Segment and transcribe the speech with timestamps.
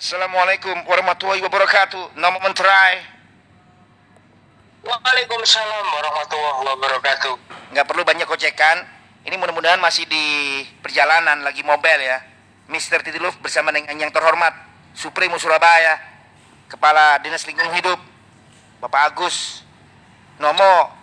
[0.00, 2.16] Assalamualaikum warahmatullahi wabarakatuh.
[2.16, 3.04] Nama Menteri.
[4.80, 7.34] Waalaikumsalam warahmatullahi wabarakatuh.
[7.76, 8.80] Nggak perlu banyak kocekan.
[9.28, 10.24] Ini mudah-mudahan masih di
[10.80, 12.16] perjalanan lagi mobil ya.
[12.72, 13.04] Mr.
[13.04, 14.56] Titiluf bersama dengan yang terhormat
[14.96, 16.00] Supremo Surabaya,
[16.72, 18.00] Kepala Dinas Lingkungan Hidup,
[18.80, 19.68] Bapak Agus
[20.40, 20.96] Nomo.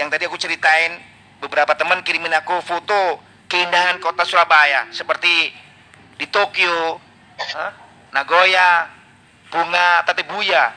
[0.00, 0.96] Yang tadi aku ceritain,
[1.44, 3.20] beberapa teman kirimin aku foto
[3.52, 5.52] keindahan kota Surabaya seperti
[6.16, 7.04] di Tokyo,
[7.52, 7.83] Hah?
[8.14, 8.86] Nagoya,
[9.50, 10.70] bunga Tatebuya.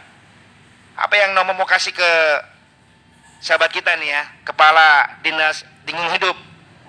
[0.98, 2.12] Apa yang Nomo mau kasih ke
[3.38, 6.34] sahabat kita nih ya, Kepala Dinas Lingkungan Hidup,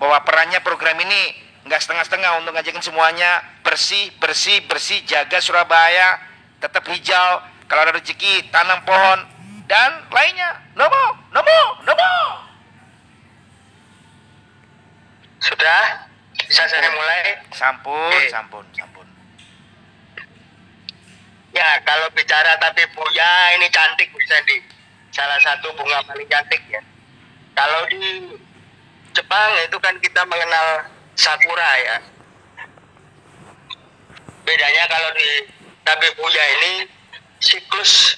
[0.01, 1.37] bahwa perannya program ini
[1.69, 6.17] nggak setengah-setengah untuk ngajakin semuanya bersih, bersih, bersih, jaga Surabaya,
[6.57, 7.45] tetap hijau.
[7.69, 9.29] Kalau ada rezeki, tanam pohon
[9.69, 10.57] dan lainnya.
[10.73, 12.13] Nomo, Nomo, Nomo.
[15.45, 16.09] Sudah?
[16.33, 17.45] Bisa saya mulai?
[17.53, 18.98] Sampun, sampun, sampun.
[21.59, 24.63] Ya, kalau bicara tapi Buya ini cantik Bu Sandy.
[25.11, 26.79] Salah satu bunga paling cantik ya.
[27.51, 28.31] Kalau di
[29.11, 30.87] Jepang itu kan kita mengenal
[31.19, 31.97] sakura ya.
[34.47, 35.51] Bedanya kalau di
[35.83, 36.87] Tabe Buya ini
[37.43, 38.15] siklus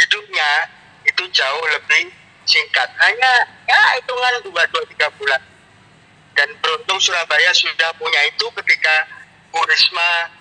[0.00, 0.72] hidupnya
[1.04, 2.08] itu jauh lebih
[2.48, 2.88] singkat.
[2.96, 3.32] Hanya
[3.68, 5.42] ya hitungan 2 2 3 bulan.
[6.32, 9.04] Dan beruntung Surabaya sudah punya itu ketika
[9.52, 10.32] Bu Risma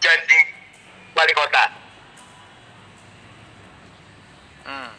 [0.00, 0.61] jadi
[1.12, 1.64] wali kota.
[4.62, 4.90] Hmm.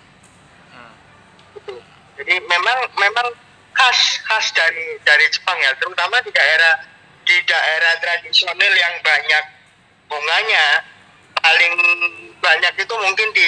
[1.57, 1.73] Gitu.
[2.19, 3.27] Jadi memang memang
[3.73, 6.73] khas khas dari dari Jepang ya, terutama di daerah
[7.23, 9.43] di daerah tradisional yang banyak
[10.11, 10.65] bunganya
[11.39, 11.73] paling
[12.39, 13.47] banyak itu mungkin di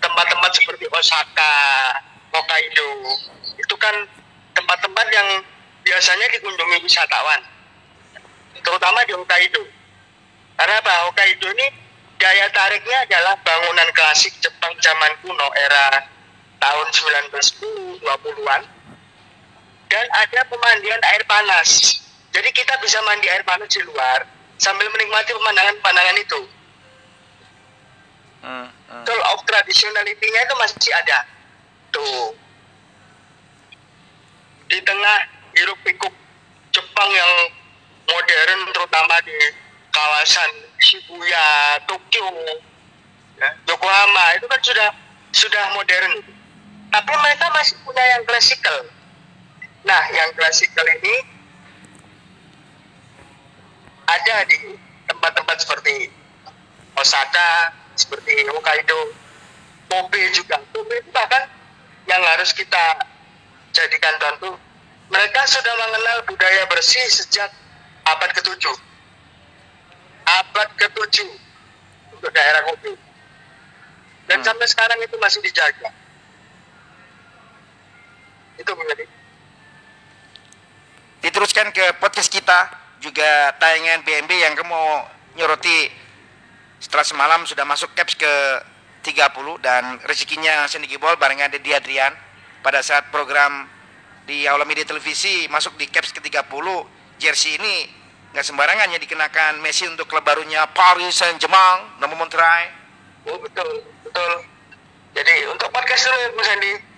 [0.00, 1.54] tempat-tempat seperti Osaka,
[2.32, 2.88] Hokkaido.
[3.58, 3.94] Itu kan
[4.54, 5.28] tempat-tempat yang
[5.84, 7.40] biasanya dikunjungi wisatawan.
[8.60, 9.77] Terutama di Hokkaido.
[10.58, 10.94] Karena apa?
[11.06, 11.66] Hokkaido ini
[12.18, 16.02] daya tariknya adalah bangunan klasik Jepang zaman kuno era
[16.58, 18.62] tahun 1910 20-an
[19.88, 22.02] dan ada pemandian air panas.
[22.34, 24.26] Jadi kita bisa mandi air panas di luar
[24.58, 26.40] sambil menikmati pemandangan-pemandangan itu.
[28.42, 29.02] Hmm, hmm.
[29.06, 31.18] Tool of traditionality-nya itu masih ada.
[31.94, 32.34] Tuh.
[34.68, 35.16] Di tengah
[35.56, 36.12] hiruk pikuk
[36.74, 37.32] Jepang yang
[38.04, 39.38] modern terutama di
[39.98, 41.46] kawasan Shibuya,
[41.90, 42.30] Tokyo,
[43.34, 44.88] ya, Yokohama itu kan sudah
[45.34, 46.22] sudah modern.
[46.88, 48.86] Tapi mereka masih punya yang klasikal.
[49.82, 51.14] Nah, yang klasikal ini
[54.08, 54.78] ada di
[55.10, 56.08] tempat-tempat seperti
[56.96, 59.12] Osaka, seperti Hokkaido,
[59.90, 60.62] Kobe juga.
[60.72, 61.44] Kobe itu bahkan
[62.08, 63.02] yang harus kita
[63.74, 64.54] jadikan contoh.
[65.12, 67.50] Mereka sudah mengenal budaya bersih sejak
[68.08, 68.87] abad ke-7.
[70.28, 71.24] Abad ke-7
[72.12, 72.92] untuk daerah Kobe.
[74.28, 74.46] Dan Hmm.
[74.46, 75.88] sampai sekarang itu masih dijaga.
[78.60, 79.04] Itu menjadi
[81.18, 82.70] Diteruskan ke podcast kita
[83.02, 84.82] juga tayangan BMB yang kamu
[85.34, 85.90] nyoroti
[86.78, 88.32] setelah semalam sudah masuk caps ke
[89.02, 92.14] 30 dan rezekinya Sandy Gibol barengan Dedi Adrian
[92.62, 93.66] pada saat program
[94.30, 96.46] di Aula Media Televisi masuk di caps ke 30
[97.18, 97.97] jersey ini
[98.32, 102.78] nggak sembarangan ya dikenakan Messi untuk klub barunya Paris Saint-Germain nomor Montreal
[103.28, 104.32] Oh betul, betul.
[105.12, 106.42] Jadi untuk podcast dulu ya Bu.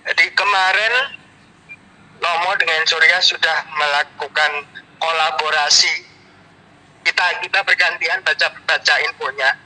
[0.07, 0.93] Jadi kemarin
[2.23, 4.51] Nomo dengan Surya sudah melakukan
[5.01, 5.91] kolaborasi.
[7.03, 9.57] Kita kita bergantian baca baca infonya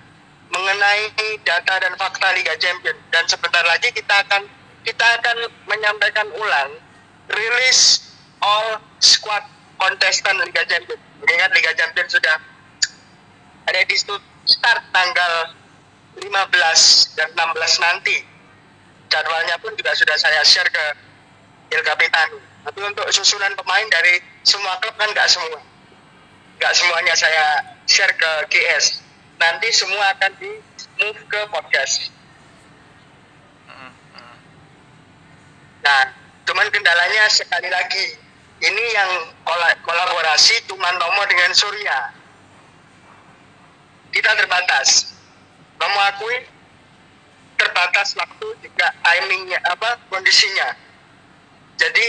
[0.49, 1.11] mengenai
[1.43, 4.47] data dan fakta Liga Champions dan sebentar lagi kita akan
[4.87, 5.37] kita akan
[5.67, 6.79] menyampaikan ulang
[7.27, 8.09] rilis
[8.39, 9.43] all squad
[9.79, 11.01] kontestan Liga Champions.
[11.21, 12.37] Mengingat Liga Champions sudah
[13.65, 13.95] ada di
[14.45, 15.33] start tanggal
[16.21, 18.17] 15 dan 16 nanti.
[19.09, 20.85] Jadwalnya pun juga sudah saya share ke
[21.73, 22.39] Il Capitano.
[22.65, 25.61] Tapi untuk susunan pemain dari semua klub kan nggak semua.
[26.57, 27.45] Nggak semuanya saya
[27.85, 29.05] share ke GS.
[29.37, 30.51] Nanti semua akan di
[30.97, 32.15] move ke podcast.
[35.85, 36.01] Nah,
[36.49, 38.24] cuman kendalanya sekali lagi.
[38.65, 39.11] Ini yang
[39.45, 42.13] kola- kolaborasi cuma Nomo dengan Surya.
[44.09, 45.13] Kita terbatas.
[45.77, 46.35] Nomo akui
[47.55, 50.73] terbatas waktu juga timingnya apa kondisinya.
[51.77, 52.05] Jadi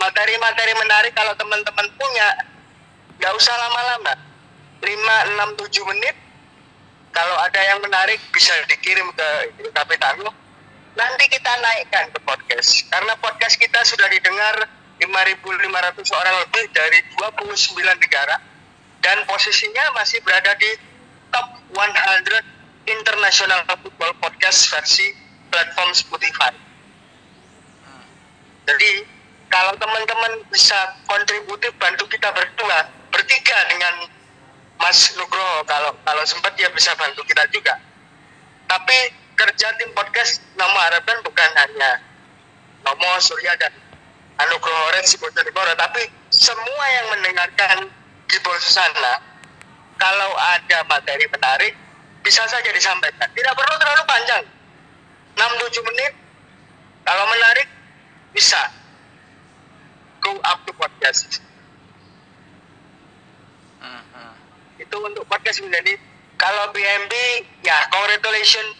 [0.00, 2.28] materi-materi menarik kalau teman-teman punya
[3.20, 4.14] nggak usah lama-lama.
[4.80, 6.16] 5, 6, 7 menit
[7.12, 9.28] kalau ada yang menarik bisa dikirim ke
[9.76, 10.32] Kapitano
[10.96, 14.66] nanti kita naikkan ke podcast karena podcast kita sudah didengar
[15.00, 18.36] 5.500 orang lebih dari 29 negara
[19.00, 20.70] dan posisinya masih berada di
[21.32, 22.44] top 100
[22.84, 25.08] international football podcast versi
[25.48, 26.52] platform Spotify.
[28.68, 28.92] Jadi
[29.50, 34.06] kalau teman-teman bisa kontributif bantu kita berdua bertiga dengan
[34.78, 37.80] Mas Nugroho kalau kalau sempat dia bisa bantu kita juga.
[38.70, 38.98] Tapi
[39.34, 41.98] kerja tim podcast Nomo harapkan bukan hanya
[42.86, 43.72] Nomo Surya dan
[44.46, 47.76] Anugroho Orange Bojonegoro tapi semua yang mendengarkan
[48.30, 49.20] Gibol Susana
[50.00, 51.76] kalau ada materi menarik
[52.24, 53.28] bisa saja disampaikan.
[53.32, 54.44] Tidak perlu terlalu panjang.
[55.36, 56.12] 6-7 menit
[57.04, 57.68] kalau menarik
[58.32, 58.60] bisa
[60.20, 61.40] go up to podcast.
[63.80, 64.32] Mhm.
[64.80, 65.96] itu untuk podcast menjadi
[66.36, 67.12] kalau BMB
[67.64, 68.76] ya congratulations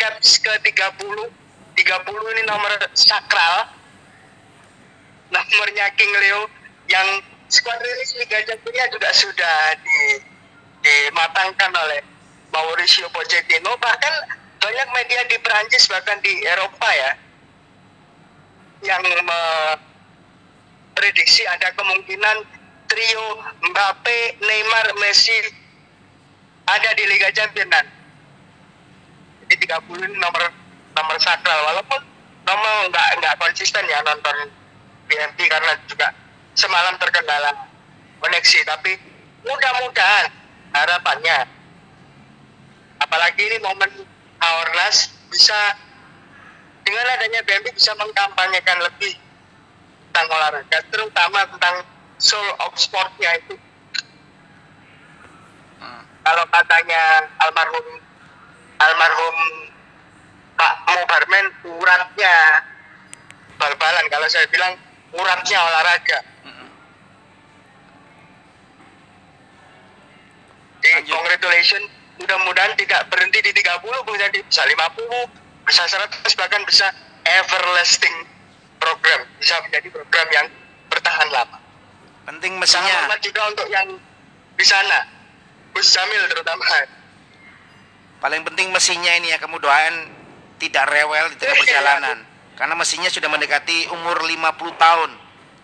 [0.00, 1.28] caps ke 30
[1.76, 3.68] 30 ini nomor sakral
[5.32, 6.48] nomornya King Leo
[6.88, 10.20] yang squad rilis Liga Champions juga sudah di,
[10.84, 12.00] dimatangkan oleh
[12.52, 14.12] Mauricio Pochettino bahkan
[14.60, 17.12] banyak media di Perancis bahkan di Eropa ya
[18.84, 19.00] yang
[20.92, 22.44] memprediksi ada kemungkinan
[22.84, 23.26] trio
[23.64, 25.40] Mbappe, Neymar, Messi
[26.68, 27.88] ada di Liga Champions.
[29.44, 30.52] Jadi 30 ini nomor
[30.96, 32.00] nomor sakral walaupun
[32.48, 34.52] nomor nggak nggak konsisten ya nonton
[35.08, 36.08] BMP karena juga
[36.54, 37.50] semalam terkendala
[38.22, 38.96] koneksi tapi
[39.44, 40.26] mudah-mudahan
[40.72, 41.38] harapannya
[43.02, 43.90] apalagi ini momen
[44.40, 45.76] Aornas bisa
[46.84, 49.16] dengan adanya BMP bisa mengkampanyekan lebih
[50.10, 51.82] tentang olahraga terutama tentang
[52.22, 53.56] soul of sportnya itu
[55.74, 56.00] Hmm.
[56.24, 57.86] kalau katanya almarhum
[58.80, 59.36] almarhum
[60.54, 62.34] Pak Mubarmen uratnya
[63.58, 64.78] bal-balan kalau saya bilang
[65.14, 66.66] uratnya olahraga Mhm.
[70.82, 71.86] di congratulations
[72.18, 75.26] mudah-mudahan tidak berhenti di 30 Bung Jadi bisa 50
[75.64, 76.86] bisa 100 bahkan bisa
[77.24, 78.14] everlasting
[78.78, 80.46] program bisa menjadi program yang
[80.92, 81.58] bertahan lama
[82.24, 82.94] Penting Salam mestinya.
[83.04, 83.88] hormat juga untuk yang
[84.54, 85.04] di sana
[85.74, 86.64] Gus Jamil terutama
[88.22, 90.08] Paling penting mesinnya ini ya kamu doain
[90.56, 92.18] tidak rewel di tengah perjalanan.
[92.54, 95.10] Karena mesinnya sudah mendekati umur 50 tahun.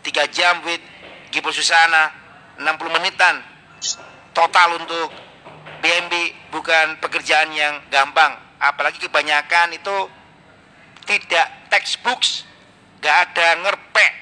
[0.02, 0.82] 3 jam with
[1.30, 2.10] Gipo Susana
[2.58, 3.38] 60 menitan.
[4.34, 5.12] Total untuk
[5.80, 6.12] BMB
[6.50, 8.34] bukan pekerjaan yang gampang.
[8.60, 9.96] Apalagi kebanyakan itu
[11.08, 12.44] tidak textbooks,
[13.00, 14.12] gak ada ngerpek.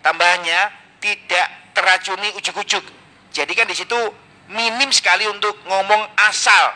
[0.00, 1.46] Tambahnya tidak
[1.76, 2.82] teracuni ujuk-ujuk.
[3.32, 3.98] Jadi kan di situ
[4.50, 6.74] minim sekali untuk ngomong asal.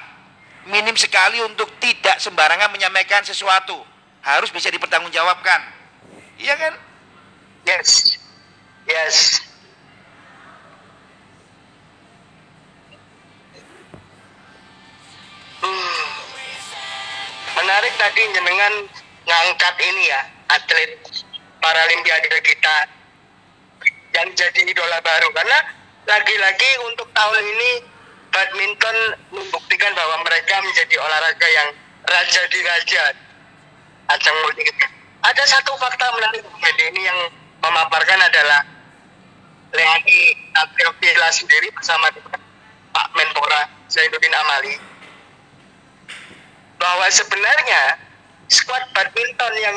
[0.66, 3.95] Minim sekali untuk tidak sembarangan menyampaikan sesuatu.
[4.26, 5.60] Harus bisa dipertanggungjawabkan.
[6.42, 6.74] Iya kan?
[7.66, 8.14] yes
[8.86, 9.42] yes
[15.56, 15.98] Hmm.
[17.58, 18.74] menarik tadi jenengan
[19.26, 20.94] ngangkat ini ya atlet
[21.58, 22.76] paralimpiade kita
[24.14, 25.58] yang jadi idola baru karena
[26.06, 27.70] lagi-lagi untuk tahun ini
[28.30, 28.96] badminton
[29.34, 31.68] membuktikan bahwa mereka menjadi olahraga yang
[32.06, 33.02] raja di raja
[34.06, 34.62] ajang multi
[35.26, 37.18] ada satu fakta menarik jadi ini yang
[37.62, 38.62] memaparkan adalah
[39.74, 40.20] Leani
[40.54, 42.38] Atriopila sendiri bersama dengan
[42.94, 44.74] Pak Menpora Zainuddin Amali
[46.78, 47.98] bahwa sebenarnya
[48.46, 49.76] skuad badminton yang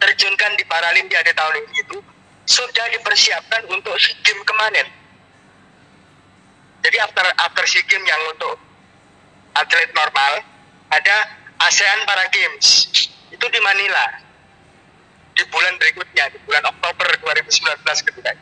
[0.00, 2.00] diterjunkan di Paralimpiade tahun ini itu
[2.44, 4.86] sudah dipersiapkan untuk SEA Games kemarin.
[6.84, 8.56] Jadi after after SEA Games yang untuk
[9.56, 10.42] atlet normal
[10.92, 11.16] ada
[11.60, 12.88] ASEAN Para Games.
[13.30, 14.22] Itu di Manila.
[15.34, 18.32] Di bulan berikutnya di bulan Oktober 2019 ketika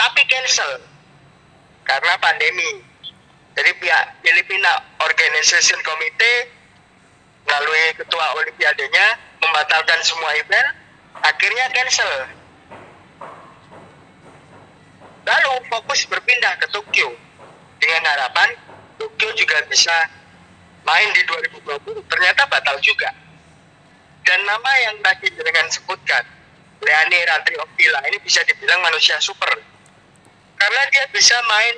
[0.00, 0.80] tapi cancel.
[1.84, 2.86] Karena pandemi.
[3.50, 6.38] Jadi pihak Filipina Organization Committee
[7.44, 9.06] melalui ketua olimpiadenya
[9.42, 10.68] membatalkan semua event
[11.18, 12.12] akhirnya cancel.
[15.26, 17.10] Lalu fokus berpindah ke Tokyo.
[17.80, 18.54] Dengan harapan
[18.96, 19.92] Tokyo juga bisa
[20.90, 23.14] main di 2020 ternyata batal juga.
[24.26, 26.26] Dan nama yang tadi dengan sebutkan
[26.82, 29.54] Leani Ratri Oktila ini bisa dibilang manusia super.
[30.58, 31.74] Karena dia bisa main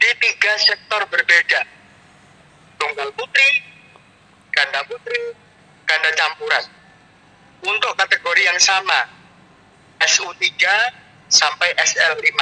[0.00, 1.60] di tiga sektor berbeda.
[2.80, 3.48] Tunggal putri
[4.50, 5.36] ganda putri
[5.84, 6.64] ganda campuran.
[7.58, 9.06] Untuk kategori yang sama
[9.98, 10.46] SU3
[11.26, 12.32] sampai SL5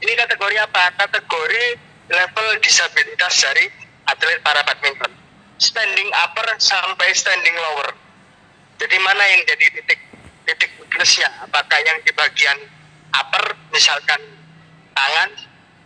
[0.00, 0.96] ini kategori apa?
[0.96, 1.64] kategori
[2.08, 3.79] level disabilitas dari
[4.10, 5.12] atlet para badminton
[5.60, 7.92] standing upper sampai standing lower.
[8.80, 10.00] Jadi mana yang jadi titik
[10.48, 11.28] titik weaknessnya?
[11.44, 12.58] Apakah yang di bagian
[13.12, 14.20] upper misalkan
[14.96, 15.30] tangan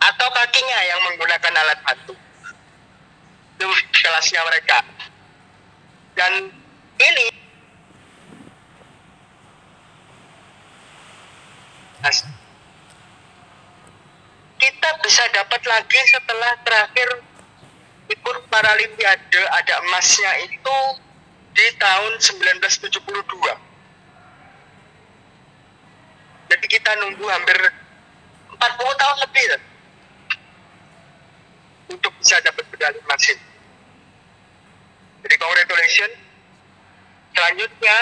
[0.04, 2.14] atau kakinya yang menggunakan alat bantu.
[3.56, 4.78] Itu kelasnya mereka.
[6.14, 6.32] Dan
[7.00, 7.26] ini
[14.60, 17.08] kita bisa dapat lagi setelah terakhir
[18.10, 20.78] ikut Paralimpiade ada emasnya itu
[21.54, 22.92] di tahun 1972.
[26.50, 27.58] Jadi kita nunggu hampir
[28.52, 29.58] 40 tahun lebih ya,
[31.90, 33.46] untuk bisa dapat medali emas ini.
[35.24, 36.14] Jadi congratulations.
[37.34, 37.96] Selanjutnya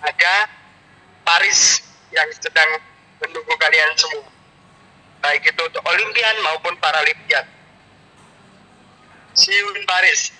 [0.00, 0.34] ada
[1.26, 2.80] Paris yang sedang
[3.20, 4.24] menunggu kalian semua.
[5.20, 7.44] Baik itu untuk Olimpian maupun Paralimpian.
[9.34, 10.34] See you Paris.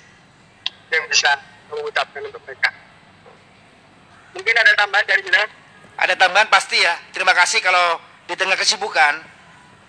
[0.91, 1.31] Yang bisa
[1.71, 2.71] mengucapkan untuk mereka.
[4.35, 5.43] Mungkin ada tambahan dari Bina?
[5.99, 6.99] Ada tambahan pasti ya.
[7.15, 9.23] Terima kasih kalau di tengah kesibukan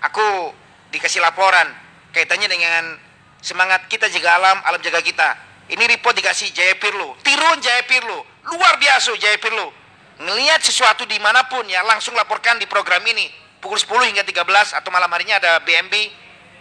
[0.02, 0.54] aku
[0.94, 1.70] dikasih laporan
[2.12, 2.98] kaitannya dengan
[3.42, 5.30] semangat kita jaga alam, alam jaga kita.
[5.72, 9.72] Ini report dikasih Jaya Pirlo, Tirun Jaya Pirlo, luar biasa Jaya Pirlo.
[10.20, 13.32] Ngelihat sesuatu di mana pun ya langsung laporkan di program ini
[13.64, 15.94] pukul 10 hingga 13 atau malam harinya ada BMB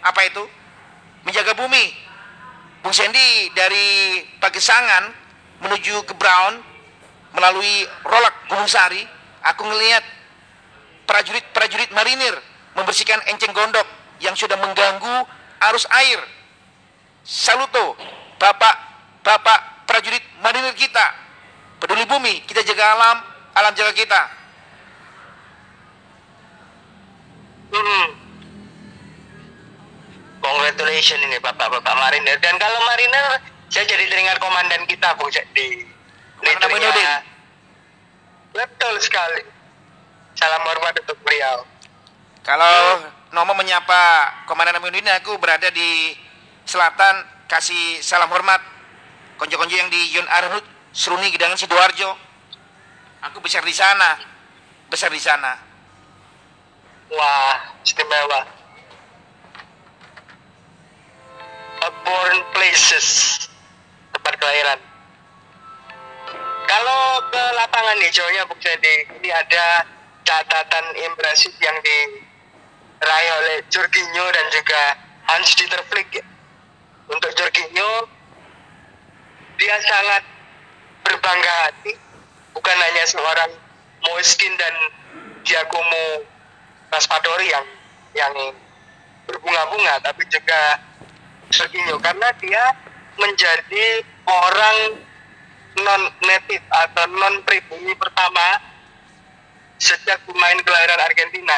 [0.01, 0.41] apa itu
[1.27, 1.91] menjaga bumi.
[2.81, 5.13] Bung Sandy dari Pagesangan
[5.61, 6.57] menuju ke Brown
[7.37, 9.05] melalui Rolak Gunung Sari,
[9.45, 10.03] aku ngelihat
[11.05, 12.33] prajurit-prajurit marinir
[12.73, 13.85] membersihkan enceng gondok
[14.17, 15.29] yang sudah mengganggu
[15.69, 16.19] arus air.
[17.21, 17.93] Saluto,
[18.41, 18.75] Bapak
[19.21, 21.13] Bapak prajurit marinir kita.
[21.77, 23.17] Peduli bumi, kita jaga alam,
[23.53, 24.21] alam jaga kita.
[27.71, 28.20] Hmm.
[30.41, 32.37] Congratulations ini bapak-bapak marinir.
[32.41, 35.85] Dan kalau marinir, saya jadi teringat komandan kita Bu di.
[36.41, 37.09] Aminuddin.
[38.51, 39.45] Betul sekali.
[40.33, 41.61] Salam hormat untuk beliau.
[42.41, 44.01] Kalau Nomo menyapa
[44.49, 46.17] Komandan Aminuddin, aku berada di
[46.65, 48.59] selatan kasih salam hormat
[49.37, 52.17] konjo-konjo yang di Yun Arhut, Seruni, Gedangan, Sidoarjo.
[53.29, 54.17] Aku besar di sana,
[54.89, 55.53] besar di sana.
[57.13, 58.60] Wah, istimewa.
[61.89, 63.49] Born places,
[64.13, 64.79] tempat kelahiran.
[66.69, 69.83] Kalau ke lapangan hijaunya Bung Jadi, ini ada
[70.23, 74.81] catatan impresif yang diraih oleh Jorginho dan juga
[75.27, 76.07] Hans Dieter Flick.
[76.13, 76.23] ya.
[77.11, 78.07] Untuk Jorginho,
[79.59, 80.23] dia sangat
[81.03, 81.97] berbangga hati,
[82.55, 83.51] bukan hanya seorang
[84.07, 84.73] Moiskin dan
[85.43, 86.23] Giacomo
[86.93, 87.65] Raspadori yang
[88.15, 88.33] yang
[89.27, 90.79] berbunga-bunga, tapi juga
[91.49, 92.63] Jorginho karena dia
[93.17, 94.77] menjadi orang
[95.81, 98.59] non native atau non pribumi pertama
[99.81, 101.57] sejak pemain kelahiran Argentina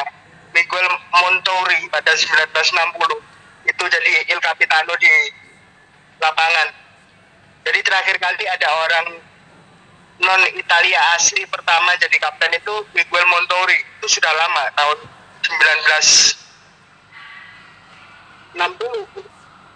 [0.54, 5.10] Miguel Montori pada 1960 itu jadi Il Capitano di
[6.22, 6.68] lapangan.
[7.64, 9.18] Jadi terakhir kali ada orang
[10.22, 14.98] non Italia asli pertama jadi kapten itu Miguel Montori itu sudah lama tahun
[18.54, 19.33] 1960.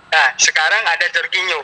[0.08, 1.60] Nah sekarang ada Jorginho.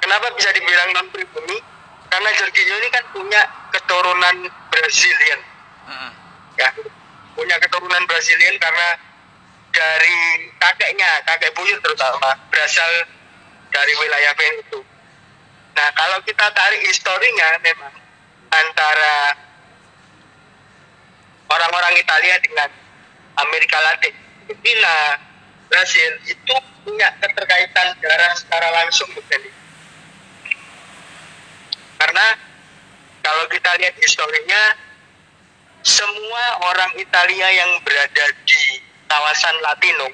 [0.00, 1.58] Kenapa bisa dibilang non pribumi?
[2.06, 3.42] Karena Jorginho ini kan punya
[3.74, 4.36] keturunan
[4.72, 5.40] Brazilian
[5.86, 6.10] Mm-mm.
[6.56, 6.68] ya
[7.36, 8.88] punya keturunan Brazilian karena
[9.70, 12.88] dari kakeknya kakek buyut terutama berasal
[13.68, 14.80] dari wilayah Veneto.
[15.76, 17.92] Nah kalau kita tarik historinya memang
[18.48, 19.36] antara
[21.52, 22.72] orang-orang Italia dengan
[23.36, 24.14] Amerika Latin,
[24.48, 25.20] Filipina,
[25.66, 26.54] Brasil itu
[26.86, 29.42] punya keterkaitan darah secara langsung bukan?
[31.96, 32.26] Karena
[33.24, 34.62] kalau kita lihat historinya
[35.82, 38.62] semua orang Italia yang berada di
[39.06, 40.10] kawasan Latino,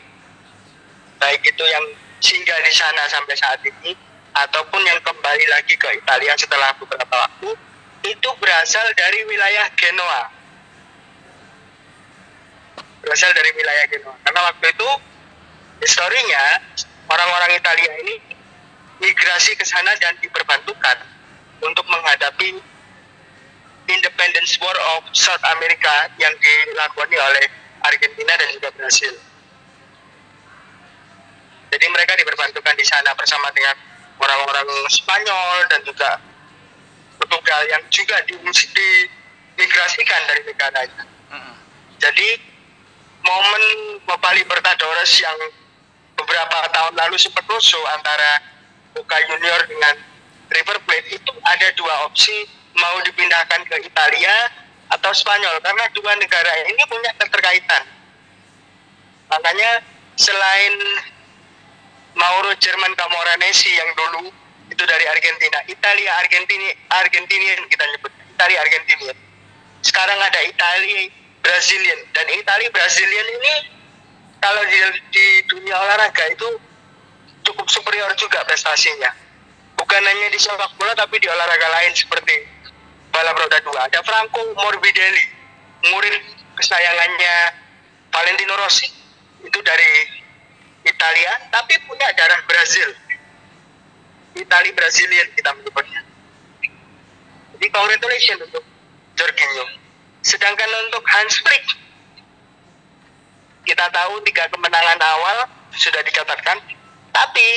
[1.20, 1.84] baik itu yang
[2.20, 3.92] singgah di sana sampai saat ini,
[4.32, 7.50] ataupun yang kembali lagi ke Italia setelah beberapa waktu,
[8.08, 10.22] itu berasal dari wilayah Genoa.
[13.04, 14.16] Berasal dari wilayah Genoa.
[14.24, 14.88] Karena waktu itu,
[15.82, 16.44] historinya,
[17.10, 18.14] orang-orang Italia ini
[19.02, 20.98] migrasi ke sana dan diperbantukan
[21.62, 22.62] untuk menghadapi
[23.90, 27.44] Independence War of South America yang dilakoni oleh
[27.82, 29.14] Argentina dan juga Brasil.
[31.72, 33.74] Jadi mereka diperbantukan di sana bersama dengan
[34.22, 36.20] orang-orang Spanyol dan juga
[37.18, 41.02] Portugal yang juga dimigrasikan dari negaranya.
[41.98, 42.28] Jadi
[43.22, 43.64] momen
[44.06, 45.38] Bapak Libertadores yang
[46.32, 48.40] beberapa tahun lalu sempat rusuh antara
[48.96, 50.00] Boca Junior dengan
[50.48, 52.32] River Plate itu ada dua opsi
[52.72, 54.32] mau dipindahkan ke Italia
[54.96, 57.84] atau Spanyol karena dua negara ini punya keterkaitan.
[59.28, 59.84] Makanya
[60.16, 60.74] selain
[62.16, 64.32] Mauro Jerman Camoranesi yang dulu
[64.72, 69.16] itu dari Argentina, Italia Argentina Argentinian kita nyebut Italia Argentinian.
[69.84, 71.12] Sekarang ada Italia
[71.44, 73.81] Brazilian dan Italia Brazilian ini
[74.42, 74.78] kalau di,
[75.14, 76.48] di dunia olahraga itu
[77.46, 79.14] cukup superior juga prestasinya.
[79.78, 82.34] Bukan hanya di sepak bola tapi di olahraga lain seperti
[83.14, 83.86] balap roda dua.
[83.86, 85.24] Ada Franco Morbidelli,
[85.90, 86.14] murid
[86.58, 87.34] kesayangannya
[88.12, 88.86] Valentino Rossi
[89.42, 89.90] itu dari
[90.86, 92.88] Italia tapi punya darah Brazil
[94.38, 96.00] Itali Brazilian kita menyebutnya
[97.58, 98.64] jadi congratulations untuk
[99.18, 99.66] Jorginho
[100.22, 101.66] sedangkan untuk Hans Flick
[103.62, 106.58] kita tahu tiga kemenangan awal sudah dicatatkan
[107.12, 107.48] tapi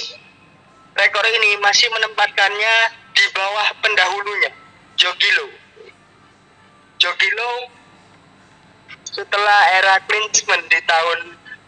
[0.96, 2.76] rekor ini masih menempatkannya
[3.16, 4.52] di bawah pendahulunya
[4.96, 5.48] Jogilo.
[7.00, 7.52] Jogilo
[9.04, 11.20] setelah era Klinsmann di tahun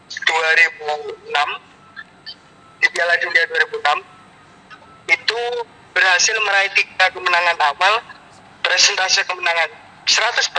[0.08, 1.32] 2006
[2.84, 4.04] di Piala Dunia 2006
[5.08, 5.42] itu
[5.96, 8.04] berhasil meraih tiga kemenangan awal
[8.64, 9.72] presentase kemenangan
[10.08, 10.52] 100%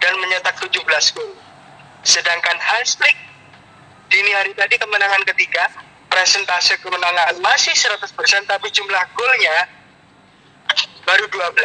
[0.00, 1.32] dan mencetak 17 gol
[2.04, 3.16] sedangkan Hans Flick
[4.10, 5.70] dini hari tadi kemenangan ketiga
[6.10, 8.10] presentase kemenangan masih 100%
[8.48, 9.56] tapi jumlah golnya
[11.06, 11.56] baru 12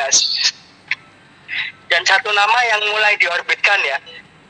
[1.89, 3.97] dan satu nama yang mulai diorbitkan ya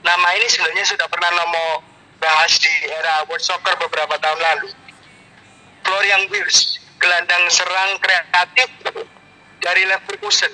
[0.04, 4.70] nama ini sebenarnya sudah pernah nomo bahas di era World Soccer beberapa tahun lalu.
[5.86, 8.70] Florian Wirtz gelandang serang kreatif
[9.62, 10.50] dari Leverkusen.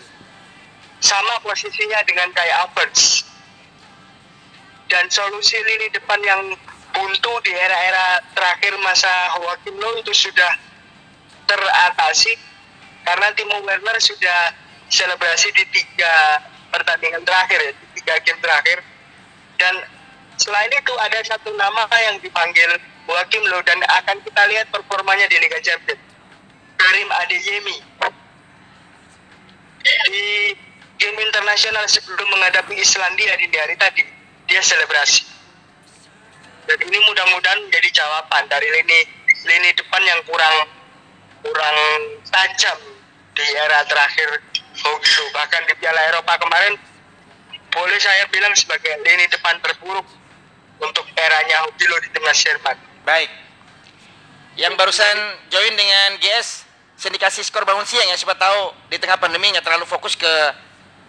[1.01, 3.25] Sama posisinya dengan kayak Havertz
[4.91, 6.51] dan solusi lini depan yang
[6.91, 9.07] buntu di era-era terakhir masa
[9.39, 10.51] Joachim Low itu sudah
[11.47, 12.35] teratasi
[13.07, 14.51] karena Timo Werner sudah
[14.91, 16.43] selebrasi di tiga
[16.75, 18.83] pertandingan terakhir ya, tiga game terakhir.
[19.55, 19.79] Dan
[20.35, 22.75] selain itu ada satu nama yang dipanggil
[23.07, 26.03] Joachim Low dan akan kita lihat performanya di Liga Champions.
[26.75, 27.77] Karim Adeyemi.
[29.81, 30.53] Di
[30.99, 34.20] game internasional sebelum menghadapi Islandia di hari tadi,
[34.51, 35.23] dia selebrasi.
[36.67, 38.99] Dan ini mudah-mudahan menjadi jawaban dari lini
[39.47, 40.67] lini depan yang kurang
[41.41, 41.77] kurang
[42.29, 42.77] tajam
[43.33, 46.77] di era terakhir Hogilo bahkan di Piala Eropa kemarin
[47.71, 50.05] boleh saya bilang sebagai lini depan terburuk
[50.83, 52.77] untuk eranya Hogilo di timnas Jerman.
[53.07, 53.31] Baik.
[54.59, 56.67] Yang barusan join dengan GS,
[56.99, 60.29] sindikasi skor bangun siang ya, siapa tahu di tengah pandemi nggak terlalu fokus ke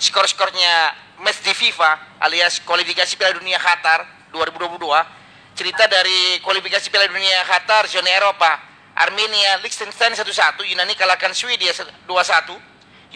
[0.03, 4.03] skor-skornya match di FIFA alias kualifikasi Piala Dunia Qatar
[4.35, 5.55] 2022.
[5.55, 8.75] Cerita dari kualifikasi Piala Dunia Qatar zona Eropa.
[8.93, 12.53] Armenia, Liechtenstein 1-1, Yunani kalahkan Swedia 2-1,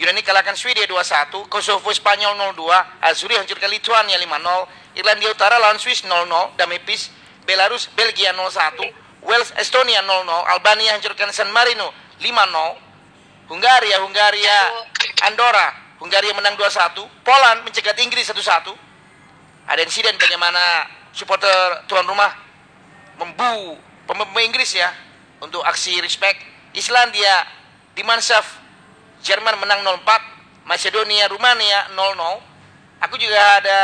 [0.01, 6.01] Yunani kalahkan Swedia 2-1, Kosovo Spanyol 0-2, Azuri hancurkan Lithuania 5-0, Irlandia Utara lawan Swiss
[6.01, 7.13] 0-0, Damepis,
[7.45, 8.89] Belarus Belgia 0-1,
[9.21, 11.93] Wales Estonia 0-0, Albania hancurkan San Marino
[12.25, 14.57] 5-0, Hungaria Hungaria
[15.29, 16.93] Andorra Hungaria menang 2-1,
[17.25, 18.69] Poland mencegat Inggris 1-1.
[19.67, 22.31] Ada insiden bagaimana supporter tuan rumah
[23.17, 24.93] membu pemain Inggris ya
[25.41, 26.39] untuk aksi respect.
[26.77, 27.43] Islandia
[27.97, 28.45] di Mansaf
[29.25, 33.01] Jerman menang 0-4, Macedonia Rumania 0-0.
[33.09, 33.79] Aku juga ada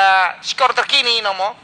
[0.46, 1.64] skor terkini Nomo.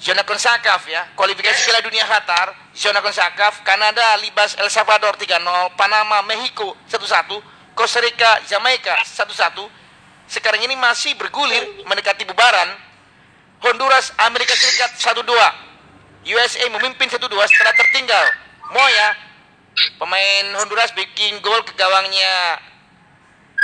[0.00, 5.44] Zona Konsakaf ya, kualifikasi Piala Dunia Qatar, zona Konsakaf, Kanada libas El Salvador 3-0,
[5.76, 7.36] Panama Mexico 1-1,
[7.80, 9.56] Costa Rica Jamaika 1-1.
[10.28, 12.76] Sekarang ini masih bergulir mendekati bubaran.
[13.64, 15.24] Honduras Amerika Serikat 1-2.
[16.28, 18.24] USA memimpin 1-2 setelah tertinggal.
[18.76, 19.16] Moya
[19.96, 22.60] pemain Honduras bikin gol ke gawangnya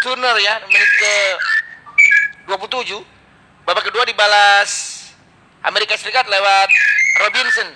[0.01, 1.15] Turner ya menit ke
[2.57, 2.97] 27.
[3.69, 5.05] Babak kedua dibalas
[5.61, 6.73] Amerika Serikat lewat
[7.21, 7.69] Robinson.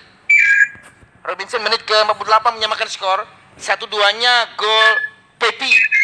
[1.21, 3.29] Robinson menit ke 48 menyamakan skor.
[3.61, 4.89] Satu duanya gol
[5.37, 6.01] Pepi.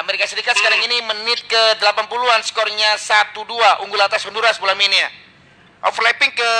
[0.00, 5.10] Amerika Serikat sekarang ini menit ke 80-an skornya 1-2 unggul atas Honduras bola ini ya.
[5.88, 6.52] Overlapping ke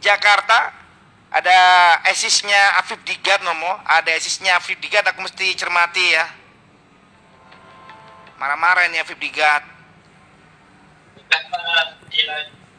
[0.00, 0.84] Jakarta.
[1.34, 1.58] Ada
[2.14, 3.74] asisnya Afif Digat nomo.
[3.82, 6.30] Ada asisnya Afif Digat aku mesti cermati ya.
[8.38, 9.66] Marah-marah ini Afif Digat.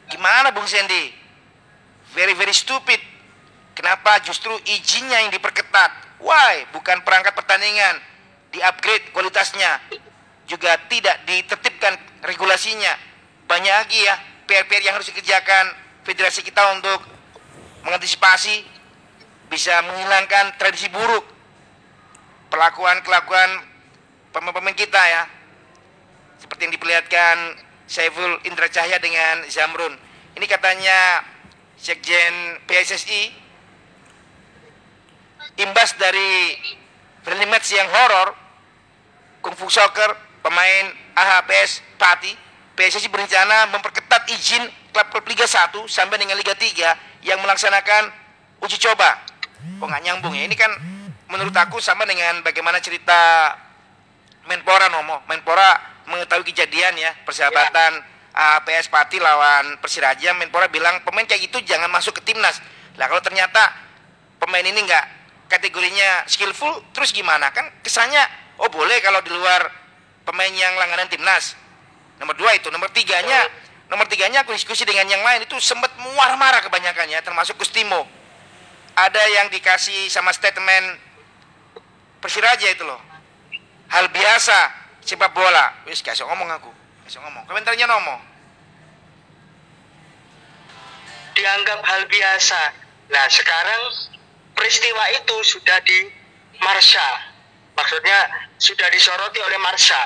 [0.08, 1.12] Gimana Bung Sandy?
[2.16, 3.02] Very very stupid.
[3.76, 6.64] Kenapa justru izinnya yang diperketat why?
[6.72, 8.00] Bukan perangkat pertandingan.
[8.52, 9.80] Di upgrade kualitasnya.
[10.46, 12.94] Juga tidak ditertibkan regulasinya.
[13.46, 14.14] Banyak lagi ya
[14.46, 15.74] PR-PR yang harus dikerjakan.
[16.06, 17.02] Federasi kita untuk
[17.82, 18.62] mengantisipasi
[19.50, 21.26] bisa menghilangkan tradisi buruk.
[22.46, 23.62] Perlakuan kelakuan
[24.30, 25.26] pemain-pemain kita ya.
[26.38, 27.36] Seperti yang diperlihatkan
[27.86, 29.94] Saiful Indra Cahya dengan Zamrun.
[30.36, 31.22] Ini katanya
[31.78, 33.45] Sekjen PSSI
[35.56, 36.56] imbas dari
[37.24, 38.36] friendly match yang horor
[39.40, 40.84] Kung Fu Soccer pemain
[41.16, 42.32] AHPS Pati
[42.76, 48.12] PSSI berencana memperketat izin klub-klub Liga 1 sampai dengan Liga 3 yang melaksanakan
[48.60, 49.16] uji coba.
[49.80, 50.44] Kok nggak nyambung ya?
[50.44, 50.68] Ini kan
[51.32, 53.16] menurut aku sama dengan bagaimana cerita
[54.44, 55.24] Menpora Nomo.
[55.24, 57.98] Menpora mengetahui kejadian ya persahabatan
[58.36, 60.36] APS Pati lawan Persiraja.
[60.36, 62.60] Menpora bilang pemain kayak gitu jangan masuk ke timnas.
[63.00, 63.72] Lah kalau ternyata
[64.36, 65.15] pemain ini nggak
[65.46, 67.50] kategorinya skillful, terus gimana?
[67.54, 68.20] Kan kesannya
[68.62, 69.70] oh boleh kalau di luar
[70.26, 71.54] pemain yang langganan timnas.
[72.16, 73.44] Nomor dua itu, nomor tiganya,
[73.92, 78.08] nomor tiganya aku diskusi dengan yang lain itu sempat marah-marah kebanyakannya, termasuk Gustimo.
[78.96, 81.04] Ada yang dikasih sama statement
[82.16, 82.98] Persiraja itu loh.
[83.92, 84.58] Hal biasa
[85.04, 85.84] sepak bola.
[85.86, 86.72] Wis kasih ngomong aku,
[87.06, 87.44] kasih ngomong.
[87.46, 88.36] Komentarnya Nomo.
[91.36, 92.60] dianggap hal biasa.
[93.12, 93.82] Nah, sekarang
[94.56, 96.08] peristiwa itu sudah di
[96.58, 97.08] Marsha.
[97.76, 98.18] Maksudnya
[98.56, 100.00] sudah disoroti oleh Marsha,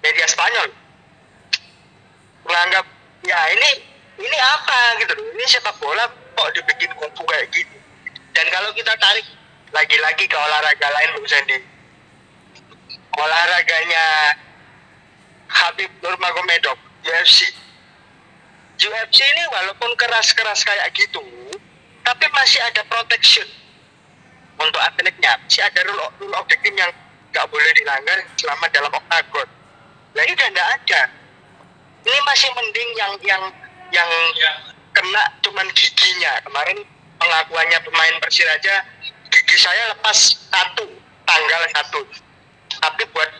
[0.00, 0.72] media Spanyol.
[2.48, 2.88] Menganggap
[3.28, 3.70] ya ini
[4.24, 5.12] ini apa gitu.
[5.14, 7.76] Ini sepak bola kok dibikin kumpul kayak gitu.
[8.32, 9.26] Dan kalau kita tarik
[9.70, 11.60] lagi-lagi ke olahraga lain Bung Sandy.
[13.14, 14.34] Olahraganya
[15.46, 16.74] Habib Nurmagomedov,
[17.06, 17.46] UFC.
[18.74, 21.22] UFC ini walaupun keras-keras kayak gitu,
[22.02, 23.46] tapi masih ada protection
[24.58, 25.38] untuk atletnya.
[25.46, 26.90] Masih ada rule, rule of the game yang
[27.34, 29.48] nggak boleh dilanggar selama dalam oktagon.
[30.14, 31.02] Nah ini udah nggak ada.
[32.04, 33.42] Ini masih mending yang yang
[33.90, 34.10] yang
[34.94, 36.38] kena cuman giginya.
[36.46, 36.78] Kemarin
[37.18, 38.84] pengakuannya pemain Persiraja,
[39.32, 40.86] gigi saya lepas satu
[41.26, 42.00] tanggal satu.
[42.78, 43.30] Tapi buat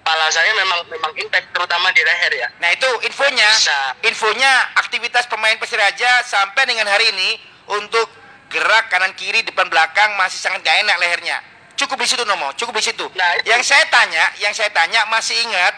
[0.00, 2.48] kepala saya memang memang impact terutama di leher ya.
[2.58, 3.80] Nah itu infonya, Bisa.
[4.02, 8.17] infonya aktivitas pemain Persiraja sampai dengan hari ini untuk
[8.48, 11.38] gerak kanan kiri depan belakang masih sangat gak enak lehernya.
[11.78, 13.06] Cukup di situ Nomo, cukup di situ.
[13.14, 15.74] Nah, itu- Yang saya tanya, yang saya tanya masih ingat,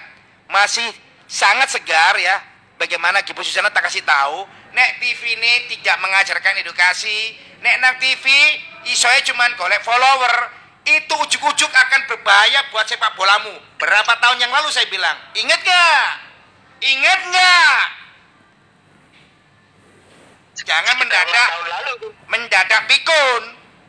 [0.49, 0.87] masih
[1.29, 2.41] sangat segar ya.
[2.81, 8.25] Bagaimana Gibu Susana tak kasih tahu, nek TV ini tidak mengajarkan edukasi, nek nang TV
[8.89, 10.49] isonya cuman golek follower,
[10.89, 13.53] itu ujuk-ujuk akan berbahaya buat sepak bolamu.
[13.77, 16.05] Berapa tahun yang lalu saya bilang, ingat gak?
[16.81, 18.00] Ingat nggak?
[20.65, 21.49] Jangan mendadak
[22.29, 23.43] mendadak pikun.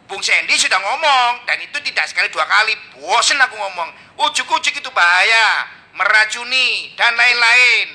[0.08, 2.76] Bung Sandy sudah ngomong dan itu tidak sekali dua kali.
[3.00, 3.90] Bosen aku ngomong.
[4.20, 7.88] Ujuk-ujuk itu bahaya, meracuni dan lain-lain.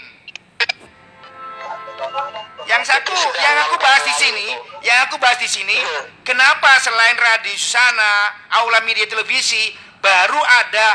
[2.68, 4.46] Yang satu, yang aku bahas di sini,
[4.84, 5.76] yang aku bahas di sini,
[6.24, 10.88] kenapa selain Radio Susana, Aula Media Televisi, baru ada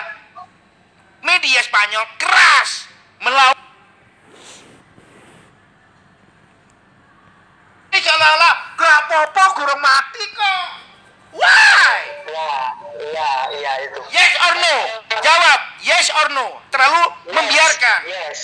[1.22, 2.90] media Spanyol keras
[3.22, 3.62] melawan
[7.92, 10.66] Ini seolah-olah gak apa-apa gurung mati kok.
[11.32, 11.96] Why?
[12.28, 12.56] Ya,
[13.00, 14.00] iya, iya itu.
[14.12, 14.76] Yes or no?
[15.24, 16.48] Jawab yes or no.
[16.76, 18.00] Terlalu Yes, membiarkan.
[18.04, 18.40] Yes.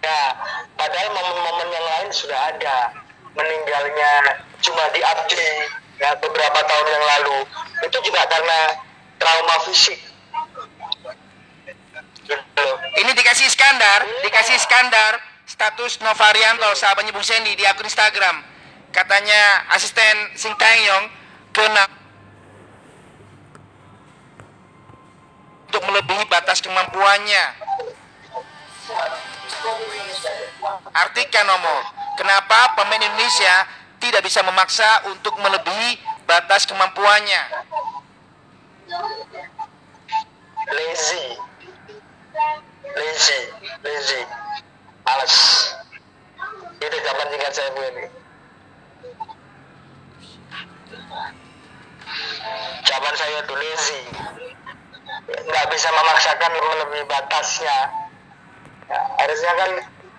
[0.00, 0.32] Ya,
[0.80, 2.96] padahal momen-momen yang lain sudah ada.
[3.36, 5.68] Meninggalnya cuma di update
[6.00, 7.38] ya beberapa tahun yang lalu.
[7.84, 8.80] Itu juga karena
[9.20, 10.00] trauma fisik.
[12.24, 12.66] Gitu.
[12.96, 15.27] Ini dikasih Iskandar, dikasih Iskandar
[15.58, 18.46] status Novarianto sahabatnya Bung Sandy di akun Instagram.
[18.94, 21.10] Katanya asisten Sing Taeyong
[21.50, 21.82] kena
[25.66, 27.44] untuk melebihi batas kemampuannya.
[30.94, 33.66] Artikan nomor, kenapa pemain Indonesia
[33.98, 37.42] tidak bisa memaksa untuk melebihi batas kemampuannya?
[40.70, 41.26] Lazy.
[42.94, 43.40] Lazy.
[43.82, 44.22] Lazy.
[45.08, 45.36] Males.
[46.78, 46.96] Itu
[47.48, 48.04] singkat saya Bu ini.
[52.84, 54.00] Zaman saya tuh lazy.
[55.48, 57.78] Nggak bisa memaksakan melebihi batasnya.
[58.88, 59.70] Ya, harusnya kan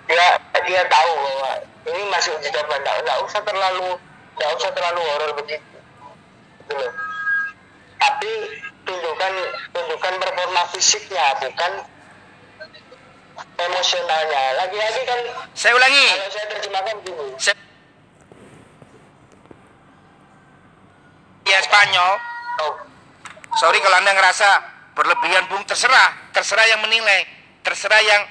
[0.09, 0.25] dia
[0.65, 1.51] dia tahu bahwa
[1.89, 3.97] ini masih uji coba nggak, nggak usah terlalu
[4.37, 5.65] nggak usah terlalu horor begitu
[6.69, 6.77] gitu
[7.97, 8.31] tapi
[8.85, 9.33] tunjukkan
[9.73, 11.71] tunjukkan performa fisiknya bukan
[13.59, 15.19] emosionalnya lagi-lagi kan
[15.51, 17.55] Saya ulangi, kalau saya terjemahkan gini saya
[21.49, 22.13] ya Spanyol
[22.63, 22.73] oh,
[23.57, 24.49] Sorry kalau Anda ngerasa
[24.93, 26.31] berlebihan Bung, terserah.
[26.35, 27.25] Terserah yang menilai.
[27.65, 28.21] Terserah yang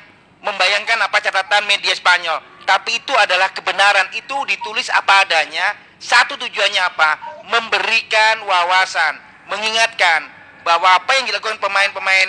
[0.44, 2.38] membayangkan apa catatan media Spanyol.
[2.68, 4.06] Tapi itu adalah kebenaran.
[4.14, 5.74] Itu ditulis apa adanya.
[5.98, 7.10] Satu tujuannya apa?
[7.50, 9.18] Memberikan wawasan.
[9.50, 10.28] Mengingatkan
[10.62, 12.28] bahwa apa yang dilakukan pemain-pemain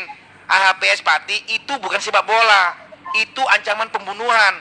[0.49, 2.88] AHPS Pati itu bukan sepak bola.
[3.17, 4.53] Itu ancaman pembunuhan.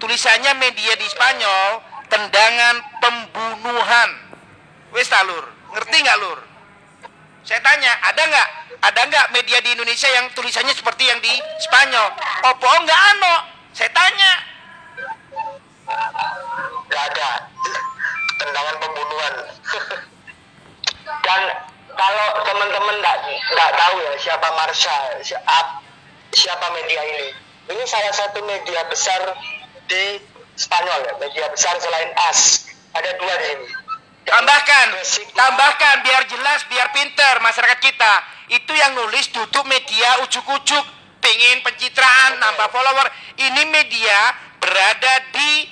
[0.00, 4.10] Tulisannya media di Spanyol, tendangan pembunuhan.
[4.90, 6.38] Wes lur, ngerti nggak lur?
[7.46, 8.48] Saya tanya, ada nggak?
[8.80, 12.08] Ada nggak media di Indonesia yang tulisannya seperti yang di Spanyol?
[12.48, 13.34] Opo nggak ano?
[13.76, 14.32] Saya tanya.
[16.90, 17.28] Gak ada
[18.40, 19.34] tendangan pembunuhan.
[21.26, 21.40] Dan
[21.94, 24.96] kalau teman-teman nggak nggak tahu ya siapa Marsha,
[26.32, 27.49] siapa media ini.
[27.70, 29.30] Ini salah satu media besar
[29.86, 30.18] di
[30.58, 32.66] Spanyol ya, media besar selain AS.
[32.90, 33.66] Ada dua di sini.
[34.26, 34.88] Tambahkan,
[35.32, 38.12] tambahkan biar jelas, biar pinter masyarakat kita.
[38.50, 40.84] Itu yang nulis duduk media ujuk-ujuk,
[41.22, 43.06] pengen pencitraan, nambah follower.
[43.38, 44.18] Ini media
[44.58, 45.70] berada di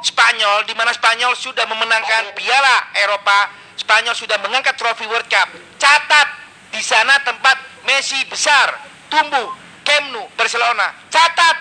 [0.00, 3.50] Spanyol, di mana Spanyol sudah memenangkan Piala Eropa.
[3.76, 5.50] Spanyol sudah mengangkat trofi World Cup.
[5.76, 6.28] Catat
[6.70, 8.76] di sana tempat Messi besar,
[9.10, 9.50] tumbuh,
[9.84, 10.94] Camp Nou, Barcelona.
[11.10, 11.56] Catat.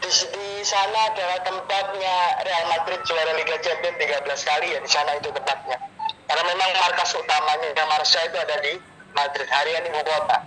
[0.00, 5.18] di, di sana adalah tempatnya Real Madrid juara Liga Champions 13 kali ya di sana
[5.18, 5.82] itu tempatnya.
[6.30, 8.78] Karena memang markas utamanya Marsha itu ada di
[9.10, 9.50] Madrid.
[9.50, 10.38] Harian ibu kota.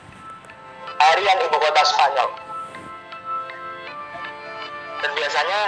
[1.03, 2.29] Harian ibu kota Spanyol.
[5.03, 5.59] Dan biasanya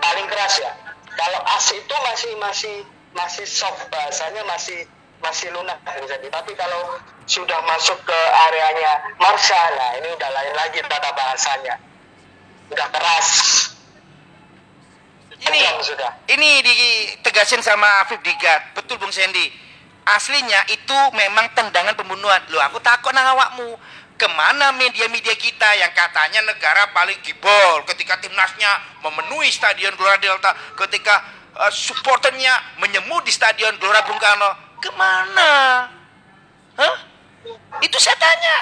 [0.00, 0.72] paling keras ya.
[1.12, 2.76] Kalau AS itu masih masih
[3.12, 6.94] masih soft bahasanya masih masih lunak bisa tapi kalau
[7.26, 11.74] sudah masuk ke areanya Marsha nah ini udah lain lagi tata bahasanya
[12.68, 13.28] udah keras
[15.38, 18.74] Ini sudah ini ditegasin sama Afif Digat.
[18.76, 19.48] Betul Bung Sandy.
[20.04, 22.42] Aslinya itu memang tendangan pembunuhan.
[22.50, 23.78] Loh aku takut nang awakmu.
[24.18, 28.66] Ke mana media-media kita yang katanya negara paling gibol ketika timnasnya
[28.98, 31.22] memenuhi stadion Gelora Delta, ketika
[31.54, 34.50] eh, supporternya menyemut di stadion Gelora Bung Karno.
[34.82, 35.86] Ke mana?
[36.82, 36.96] Hah?
[37.78, 38.56] Itu saya tanya.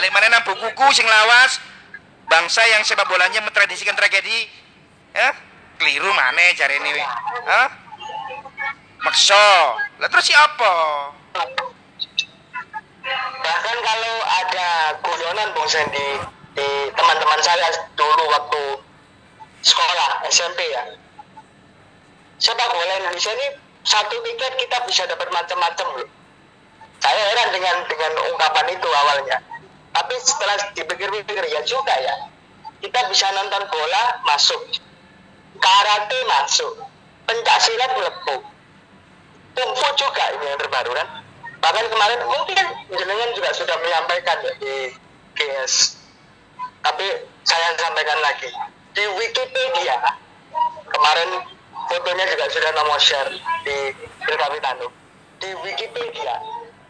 [0.00, 1.60] Balik mana nang bukuku sing lawas?
[2.24, 4.48] Bangsa yang sepak bolanya mentradisikan tragedi.
[5.12, 5.28] Ya?
[5.76, 7.04] Keliru mana cari ini
[7.44, 7.68] Hah?
[9.04, 10.72] makso lah terus siapa?
[13.44, 14.68] Bahkan kalau ada
[15.04, 16.24] guyonan Bung Sandy
[16.56, 18.80] di teman-teman saya dulu waktu
[19.60, 20.96] sekolah SMP ya.
[22.40, 23.48] Sepak bola Indonesia ini
[23.84, 26.08] satu tiket kita bisa dapat macam-macam loh.
[27.04, 29.49] Saya heran dengan dengan ungkapan itu awalnya
[29.90, 32.14] tapi setelah dipikir-pikir ya juga ya.
[32.80, 34.60] Kita bisa nonton bola masuk.
[35.60, 36.72] Karate masuk.
[37.28, 38.40] Pencak silat melepuh.
[39.50, 41.08] Kungfu juga ini yang terbaru kan?
[41.60, 44.74] Bahkan kemarin mungkin jenengan juga sudah menyampaikan ya di
[45.36, 46.00] GS
[46.80, 47.06] tapi
[47.44, 48.48] saya sampaikan lagi.
[48.96, 49.96] Di Wikipedia
[50.90, 51.44] kemarin
[51.86, 53.30] fotonya juga sudah nomor share
[53.62, 53.76] di
[54.24, 54.88] Kapitano
[55.40, 56.36] di Wikipedia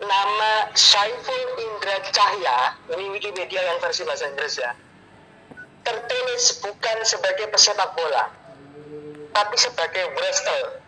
[0.01, 2.59] nama Saiful Indra Cahya
[2.97, 4.73] ini Wikipedia yang versi bahasa Inggris ya.
[5.85, 8.33] Tertulis bukan sebagai pesepak bola
[9.31, 10.83] tapi sebagai wrestler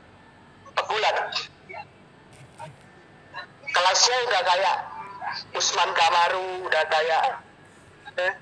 [0.75, 1.17] pegulat.
[3.73, 4.77] Kelasnya udah kayak
[5.57, 7.23] Usman Kamaru udah kayak
[8.21, 8.33] eh,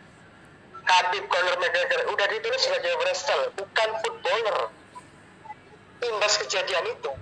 [0.83, 4.59] Khabib Conor McGregor udah ditulis sebagai wrestler bukan footballer.
[6.01, 7.13] Imbas kejadian itu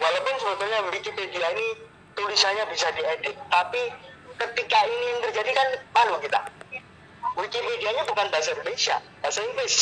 [0.00, 1.68] walaupun sebetulnya Wikipedia ini
[2.16, 3.82] tulisannya bisa diedit tapi
[4.40, 6.40] ketika ini yang terjadi kan malu kita.
[7.36, 9.74] Wikipedia-nya bukan bahasa Indonesia bahasa Inggris.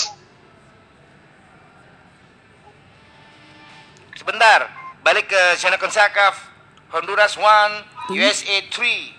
[4.18, 4.68] Sebentar
[5.06, 6.50] balik ke Zona Konsakaf.
[6.88, 9.12] Honduras 1 USA 3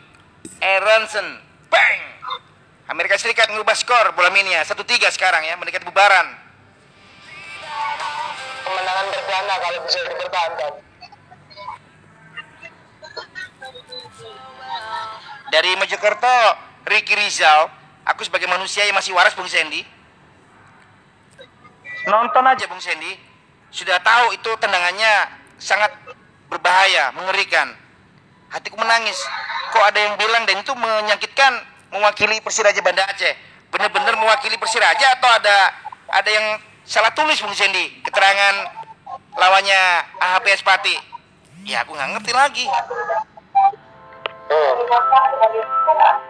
[0.57, 1.37] Aronson
[1.69, 2.01] bang!
[2.89, 6.33] Amerika Serikat mengubah skor bola minia 1-3 sekarang ya mendekat bubaran.
[8.65, 10.88] Kemenangan perdana kalau bisa dipertahankan
[15.49, 16.37] dari Mojokerto
[16.85, 17.69] Ricky Rizal
[18.05, 19.85] aku sebagai manusia yang masih waras Bung Sandy.
[22.09, 23.13] Nonton aja Bung Sandy.
[23.69, 25.29] Sudah tahu itu tendangannya
[25.61, 25.93] sangat
[26.49, 27.69] berbahaya mengerikan.
[28.49, 29.17] Hatiku menangis.
[29.69, 31.61] Kok ada yang bilang dan itu menyakitkan
[31.93, 33.37] mewakili Persiraja Banda Aceh?
[33.69, 35.57] Benar-benar mewakili Persiraja atau ada
[36.09, 38.01] ada yang salah tulis Bung Sandy?
[38.01, 38.55] Keterangan
[39.37, 39.81] lawannya
[40.17, 40.95] AHP Pati.
[41.69, 42.65] Ya aku nggak ngerti lagi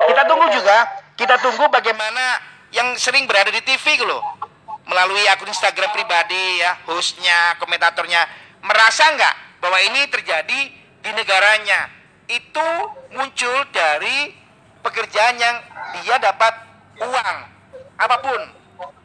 [0.07, 0.77] kita tunggu juga
[1.15, 2.39] kita tunggu bagaimana
[2.75, 4.21] yang sering berada di TV gitu loh
[4.85, 8.25] melalui akun Instagram pribadi ya hostnya komentatornya
[8.65, 10.59] merasa nggak bahwa ini terjadi
[10.99, 11.87] di negaranya
[12.27, 12.67] itu
[13.15, 14.35] muncul dari
[14.83, 15.55] pekerjaan yang
[16.03, 16.53] dia dapat
[16.99, 17.37] uang
[17.99, 18.59] apa pun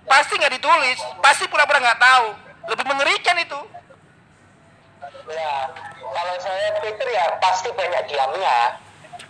[0.04, 2.26] Pasti nggak ditulis, pasti pura-pura nggak tahu.
[2.68, 3.60] Lebih mengerikan itu.
[5.24, 5.52] Ya,
[6.00, 8.83] kalau saya pikir ya pasti banyak diamnya.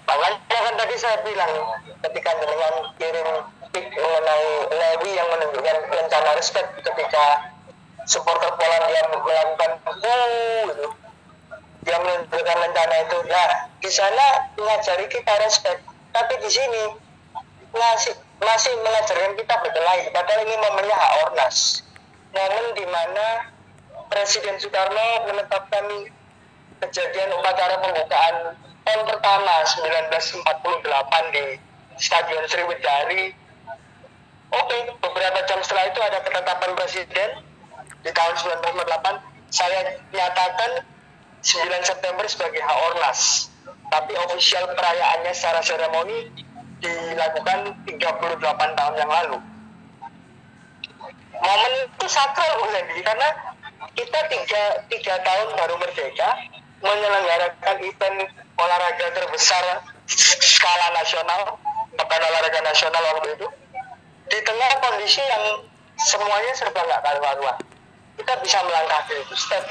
[0.04, 1.52] Makanya kan tadi saya bilang
[2.04, 3.28] ketika dengan kirim
[3.74, 7.50] pic mengenai Lewi yang menunjukkan rencana respect ketika
[8.06, 9.70] supporter Polandia melakukan
[10.70, 10.86] gitu.
[11.84, 13.18] Dia menunjukkan rencana itu.
[13.28, 15.84] Nah, di sana mengajari kita respect.
[16.14, 16.82] Tapi di sini
[17.74, 20.08] masih masih mengajarkan kita berkelahi.
[20.14, 21.82] Padahal ini momennya hak ornas.
[22.74, 23.54] Di mana
[24.10, 25.86] Presiden Soekarno menetapkan
[26.82, 30.44] kejadian upacara pembukaan PON pertama 1948
[31.32, 31.44] di
[31.96, 33.32] Stadion Sriwedari.
[34.52, 37.30] Oke, beberapa jam setelah itu ada ketetapan Presiden
[38.04, 39.24] di tahun 1948.
[39.48, 39.80] Saya
[40.12, 40.84] nyatakan
[41.40, 43.48] 9 September sebagai hak ornas.
[43.88, 46.28] Tapi official perayaannya secara seremoni
[46.84, 49.38] dilakukan 38 tahun yang lalu.
[51.34, 53.28] Momen itu sakral Bu Sandy, karena
[53.96, 56.28] kita tiga, tiga tahun baru merdeka
[56.84, 59.82] menyelenggarakan event olahraga terbesar
[60.40, 61.58] skala nasional
[61.94, 63.46] pekan olahraga nasional waktu itu
[64.30, 65.62] di tengah kondisi yang
[65.98, 67.56] semuanya serba nggak karu-karuan
[68.18, 69.34] kita bisa melangkah ke itu.
[69.34, 69.64] Step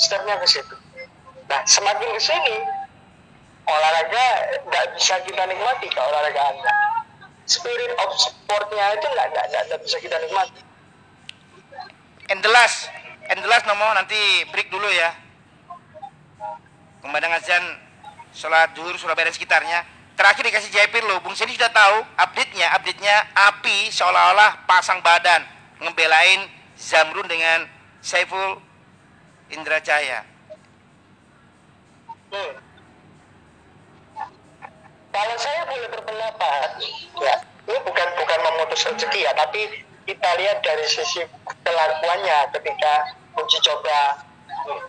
[0.00, 0.76] stepnya ke situ.
[1.48, 2.56] Nah semakin ke sini
[3.66, 4.26] olahraga
[4.64, 6.72] nggak bisa kita nikmati ke olahraga anda.
[7.46, 9.28] Spirit of sportnya itu nggak
[9.70, 10.60] nggak bisa kita nikmati.
[12.26, 12.90] And the last,
[13.30, 14.18] and the last Nomo nanti
[14.50, 15.14] break dulu ya.
[17.06, 17.64] Pemandangan azan
[18.36, 19.80] sholat zuhur Surabaya dan sekitarnya.
[20.16, 25.44] Terakhir dikasih Jaipir loh, Bung Seni sudah tahu update-nya, update-nya api seolah-olah pasang badan
[25.80, 27.68] ngebelain Zamrun dengan
[28.00, 28.60] Saiful
[29.52, 30.24] Indra Jaya.
[32.32, 32.52] Hmm.
[35.12, 36.68] Kalau saya boleh berpendapat,
[37.24, 37.34] ya
[37.68, 41.24] ini bukan bukan memutus rezeki ya, tapi kita lihat dari sisi
[41.64, 42.92] kelakuannya ketika
[43.36, 44.20] uji coba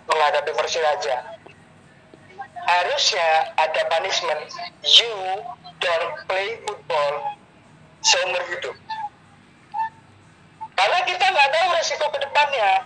[0.07, 1.36] menghadapi Persiraja.
[2.67, 4.51] Harusnya ada punishment.
[4.83, 5.13] You
[5.79, 7.39] don't play football
[8.03, 8.75] seumur hidup.
[10.77, 12.85] Karena kita nggak tahu resiko ke depannya.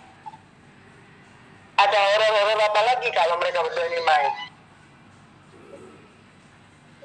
[1.82, 4.34] Ada orang-orang apa lagi kalau mereka berdua ini main.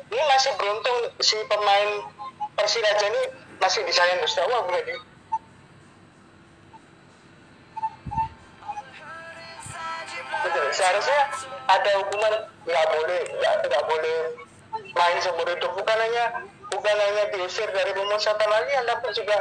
[0.07, 1.91] Ini masih beruntung si pemain
[2.57, 3.23] Persiraja ini
[3.61, 4.65] masih disayang Gusti Allah
[10.77, 11.21] Seharusnya
[11.73, 12.33] ada hukuman
[12.69, 14.17] nggak boleh nggak tidak boleh
[14.93, 16.25] main seumur hidup bukan hanya
[16.69, 19.37] bukan hanya diusir dari pemusatan lagi anda pun juga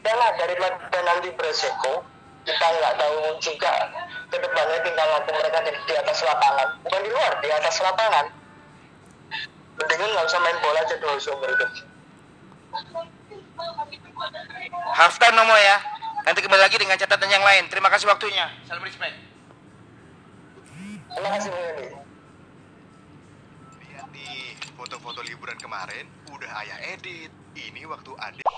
[0.00, 2.06] jangan daripada nanti beresiko
[2.42, 3.72] kita nggak tahu juga
[4.30, 8.26] ke depannya tinggal lampu mereka di, di atas lapangan bukan di luar di atas lapangan
[9.78, 11.70] mendingan nggak usah main bola aja dulu seumur hidup
[14.92, 15.80] Halftime Nomo ya.
[16.22, 17.68] Nanti kembali lagi dengan catatan yang lain.
[17.68, 18.48] Terima kasih waktunya.
[18.68, 19.31] Salam respect.
[21.12, 21.88] Terima kasih Bu Yandi.
[23.84, 27.30] Lihat nih, foto-foto liburan kemarin udah ayah edit.
[27.52, 28.48] Ini waktu adek